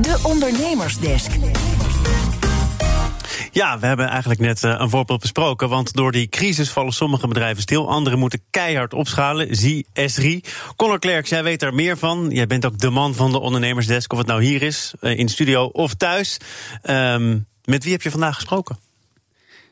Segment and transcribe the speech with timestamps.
[0.00, 1.30] De Ondernemersdesk.
[3.52, 5.68] Ja, we hebben eigenlijk net uh, een voorbeeld besproken.
[5.68, 7.88] Want door die crisis vallen sommige bedrijven stil.
[7.88, 9.56] Anderen moeten keihard opschalen.
[9.56, 10.40] Zie Esri.
[10.76, 12.26] Conor Klerks, jij weet er meer van.
[12.30, 14.12] Jij bent ook de man van de ondernemersdesk.
[14.12, 16.36] Of het nou hier is, uh, in de studio of thuis.
[16.82, 18.87] Um, met wie heb je vandaag gesproken?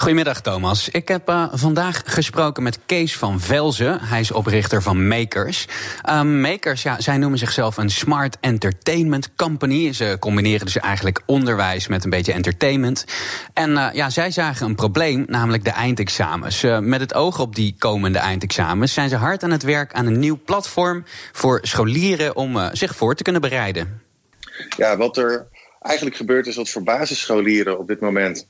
[0.00, 0.88] Goedemiddag Thomas.
[0.88, 4.00] Ik heb uh, vandaag gesproken met Kees van Velzen.
[4.00, 5.66] Hij is oprichter van Makers.
[6.08, 9.92] Uh, Makers, ja, zij noemen zichzelf een smart entertainment company.
[9.92, 13.04] Ze combineren dus eigenlijk onderwijs met een beetje entertainment.
[13.52, 16.62] En uh, ja, zij zagen een probleem, namelijk de eindexamens.
[16.80, 20.18] met het oog op die komende eindexamens zijn ze hard aan het werk aan een
[20.18, 24.02] nieuw platform voor scholieren om zich voor te kunnen bereiden.
[24.76, 25.46] Ja, wat er
[25.80, 28.48] eigenlijk gebeurt is dat voor basisscholieren op dit moment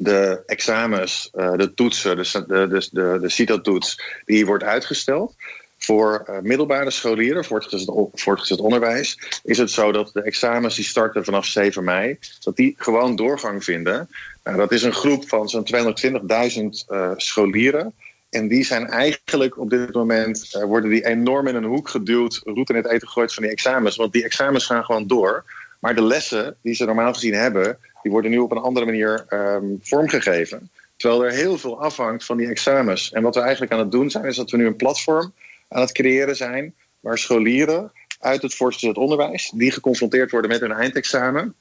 [0.00, 5.34] de examens, uh, de toetsen, de, de, de, de CITO-toets, die wordt uitgesteld.
[5.78, 11.24] Voor uh, middelbare scholieren, voortgezet, voortgezet onderwijs, is het zo dat de examens die starten
[11.24, 14.08] vanaf 7 mei, dat die gewoon doorgang vinden.
[14.44, 17.94] Nou, dat is een groep van zo'n 220.000 uh, scholieren.
[18.30, 22.70] En die zijn eigenlijk op dit moment, worden die enorm in een hoek geduwd, roet
[22.70, 23.96] in het eten gegooid van die examens.
[23.96, 25.44] Want die examens gaan gewoon door.
[25.78, 29.26] Maar de lessen die ze normaal gezien hebben, die worden nu op een andere manier
[29.28, 30.70] um, vormgegeven.
[30.96, 33.12] Terwijl er heel veel afhangt van die examens.
[33.12, 35.32] En wat we eigenlijk aan het doen zijn, is dat we nu een platform
[35.68, 40.72] aan het creëren zijn waar scholieren uit het voortgezet onderwijs, die geconfronteerd worden met hun
[40.72, 41.54] eindexamen,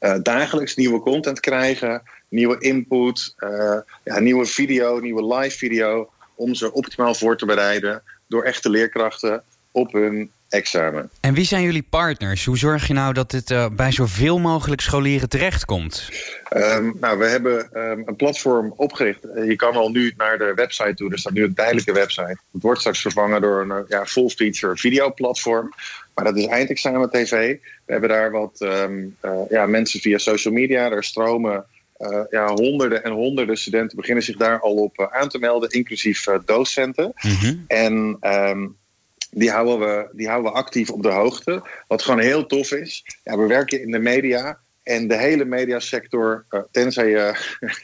[0.00, 6.54] uh, dagelijks nieuwe content krijgen, nieuwe input, uh, ja, nieuwe video, nieuwe live video, om
[6.54, 11.10] ze optimaal voor te bereiden door echte leerkrachten op hun examen.
[11.20, 12.44] En wie zijn jullie partners?
[12.44, 16.10] Hoe zorg je nou dat dit uh, bij zoveel mogelijk scholieren terechtkomt?
[16.56, 19.20] Um, nou, we hebben um, een platform opgericht.
[19.22, 21.12] Je kan al nu naar de website toe.
[21.12, 22.38] Er staat nu een tijdelijke website.
[22.52, 25.72] Het wordt straks vervangen door een ja, full-feature videoplatform.
[26.14, 27.30] Maar dat is Eindexamen TV.
[27.84, 30.90] We hebben daar wat um, uh, ja, mensen via social media.
[30.90, 31.64] Er stromen
[31.98, 35.70] uh, ja, honderden en honderden studenten beginnen zich daar al op uh, aan te melden,
[35.70, 37.12] inclusief uh, docenten.
[37.22, 37.64] Mm -hmm.
[37.66, 38.76] En um,
[39.38, 41.68] die houden, we, die houden we actief op de hoogte.
[41.88, 43.04] Wat gewoon heel tof is.
[43.22, 44.60] Ja, we werken in de media.
[44.86, 47.34] En de hele mediasector, uh, tenzij je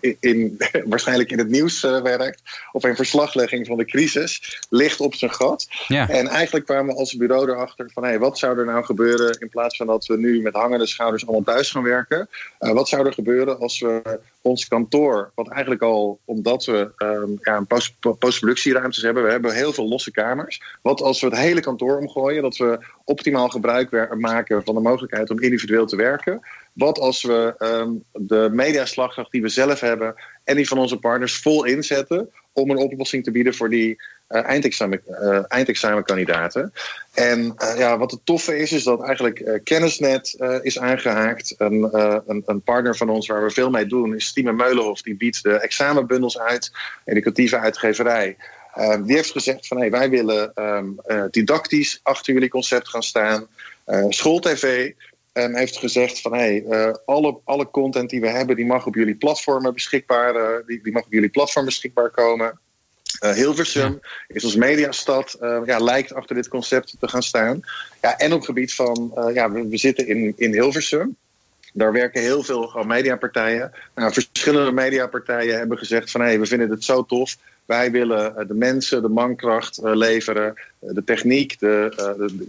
[0.00, 5.00] in, in, waarschijnlijk in het nieuws uh, werkt, of in verslaglegging van de crisis, ligt
[5.00, 5.66] op zijn gat.
[5.86, 6.08] Ja.
[6.08, 9.48] En eigenlijk kwamen we als bureau erachter van hey, wat zou er nou gebeuren in
[9.48, 12.28] plaats van dat we nu met hangende schouders allemaal thuis gaan werken.
[12.60, 17.38] Uh, wat zou er gebeuren als we ons kantoor, wat eigenlijk al omdat we um,
[17.40, 20.62] ja, een post, postproductieruimtes hebben, we hebben heel veel losse kamers.
[20.82, 25.30] Wat als we het hele kantoor omgooien, dat we optimaal gebruik maken van de mogelijkheid
[25.30, 26.42] om individueel te werken.
[26.74, 30.14] Wat als we um, de mediaslagkracht die we zelf hebben
[30.44, 34.44] en die van onze partners vol inzetten om een oplossing te bieden voor die uh,
[34.44, 36.72] eindexamen, uh, eindexamenkandidaten.
[37.12, 41.54] En uh, ja, wat het toffe is, is dat eigenlijk Kennisnet is aangehaakt.
[41.58, 41.88] Een,
[42.26, 45.02] een, een, partner van ons waar we veel mee doen is Stime Meulenhof.
[45.02, 46.72] Die biedt de examenbundels uit,
[47.04, 48.36] educatieve uitgeverij.
[49.04, 53.46] die heeft gezegd van hey, wij willen um, didactisch achter jullie concept gaan staan.
[54.08, 54.92] Schooltv
[55.34, 58.94] en heeft gezegd van hey, uh, alle, alle content die we hebben, die mag op
[58.94, 62.58] jullie platformen beschikbaar, uh, die, die mag op jullie platform beschikbaar komen.
[63.24, 67.60] Uh, Hilversum is als mediastad, ja, lijkt achter dit concept te gaan staan.
[68.00, 71.16] Ja, en op het gebied van, ja, we, we, zitten in, in Hilversum.
[71.76, 73.72] Daar werken heel veel mediapartijen.
[73.94, 77.36] Nou, verschillende mediapartijen hebben gezegd van hey, we vinden het zo tof.
[77.64, 81.92] Wij willen de mensen, de mankracht leveren, de techniek, de,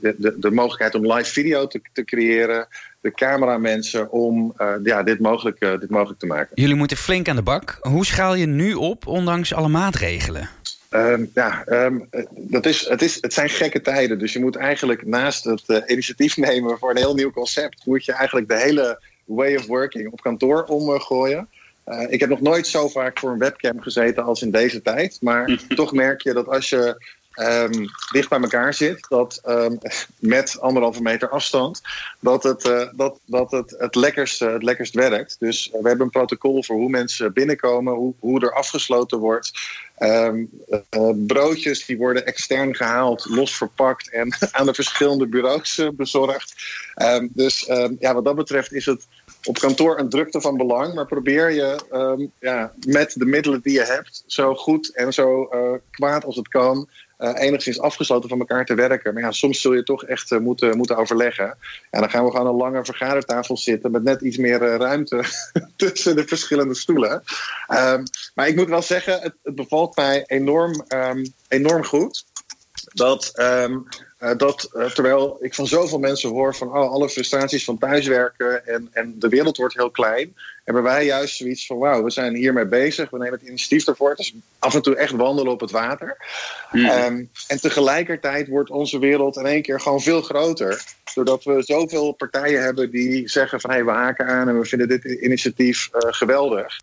[0.00, 2.66] de, de, de, mogelijkheid om live video te, te creëren,
[3.00, 6.50] de cameramensen om uh, ja, dit, mogelijk, uh, dit mogelijk te maken.
[6.54, 7.78] Jullie moeten flink aan de bak.
[7.80, 10.48] Hoe schaal je nu op, ondanks alle maatregelen?
[10.90, 14.18] Um, ja, um, dat is, het, is, het zijn gekke tijden.
[14.18, 18.04] Dus je moet eigenlijk naast het uh, initiatief nemen voor een heel nieuw concept, moet
[18.04, 21.48] je eigenlijk de hele way of working op kantoor omgooien.
[21.86, 25.18] Uh, ik heb nog nooit zo vaak voor een webcam gezeten als in deze tijd.
[25.20, 27.04] Maar toch merk je dat als je
[27.36, 29.78] um, dicht bij elkaar zit, dat um,
[30.18, 31.80] met anderhalve meter afstand,
[32.20, 35.36] dat het, uh, dat, dat het, het, lekkerst, het lekkerst werkt.
[35.38, 39.52] Dus uh, we hebben een protocol voor hoe mensen binnenkomen, hoe, hoe er afgesloten wordt.
[39.98, 40.32] Uh,
[41.14, 46.54] broodjes die worden extern gehaald, los verpakt en aan de verschillende bureaus bezorgd.
[47.28, 49.06] dus ja, wat dat betreft is het
[49.44, 53.84] op kantoor een drukte van belang, maar probeer je ja, met de middelen die je
[53.84, 55.48] hebt zo goed en zo
[55.90, 56.88] kwaad als het kan
[57.32, 59.14] enigszins afgesloten van elkaar te werken.
[59.14, 61.56] Maar ja, soms zul je toch echt uh, moeten, moeten overleggen.
[61.90, 65.24] En dan gaan we gewoon een lange vergadertafel zitten met net iets meer uh, ruimte
[65.76, 67.22] tussen de verschillende stoelen.
[67.68, 68.02] Um,
[68.34, 72.24] maar ik moet wel zeggen, het, bevalt mij enorm, um, enorm goed.
[72.92, 73.78] Dat, ehm,
[74.18, 78.66] eh, dat uh, terwijl ik van zoveel mensen hoor van oh, alle frustraties van thuiswerken
[78.66, 80.34] en, en de wereld wordt heel klein,
[80.64, 84.10] hebben wij juist zoiets van wauw, we zijn hiermee bezig, we nemen het initiatief ervoor.
[84.10, 86.16] Het is af en toe echt wandelen op het water.
[86.72, 86.84] Mm.
[86.84, 90.84] Um, en tegelijkertijd wordt onze wereld in één keer gewoon veel groter.
[91.14, 94.66] Doordat we zoveel partijen hebben die zeggen van hé, hey, we haken aan en we
[94.66, 96.80] vinden dit initiatief uh, geweldig.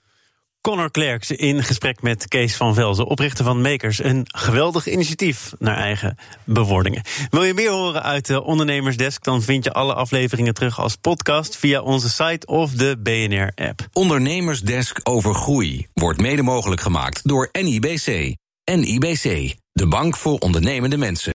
[0.62, 4.04] Connor Klerks in gesprek met Kees van Velzen, oprichter van Makers.
[4.04, 7.02] Een geweldig initiatief naar eigen bewoordingen.
[7.30, 9.24] Wil je meer horen uit de Ondernemersdesk?
[9.24, 13.88] Dan vind je alle afleveringen terug als podcast via onze site of de BNR-app.
[13.94, 18.36] Ondernemersdesk over groei wordt mede mogelijk gemaakt door NIBC.
[18.76, 21.30] NIBC, de bank voor ondernemende mensen.